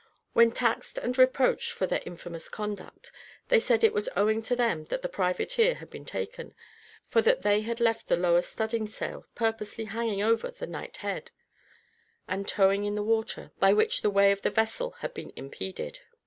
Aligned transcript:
When 0.33 0.49
taxed 0.49 0.97
and 0.97 1.15
reproached 1.15 1.71
for 1.73 1.85
their 1.85 2.01
infamous 2.07 2.49
conduct, 2.49 3.11
they 3.49 3.59
said 3.59 3.83
it 3.83 3.93
was 3.93 4.09
owing 4.15 4.41
to 4.41 4.55
them 4.55 4.85
that 4.85 5.03
the 5.03 5.07
privateer 5.07 5.75
had 5.75 5.91
been 5.91 6.05
taken, 6.05 6.55
for 7.07 7.21
that 7.21 7.43
they 7.43 7.61
had 7.61 7.79
left 7.79 8.07
the 8.07 8.17
lower 8.17 8.41
studding 8.41 8.87
sail 8.87 9.27
purposely 9.35 9.85
hanging 9.85 10.23
over 10.23 10.49
the 10.49 10.65
night 10.65 10.97
head, 11.05 11.29
and 12.27 12.47
towing 12.47 12.83
in 12.85 12.95
the 12.95 13.03
water, 13.03 13.51
by 13.59 13.73
which 13.73 14.01
the 14.01 14.09
way 14.09 14.31
of 14.31 14.41
the 14.41 14.49
vessel 14.49 14.89
had 15.05 15.13
been 15.13 15.31
impeded. 15.35 15.99